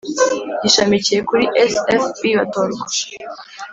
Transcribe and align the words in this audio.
Gishamikiye 0.61 1.19
kuri 1.29 1.43
sfb 1.71 2.21
batorwa 2.39 2.85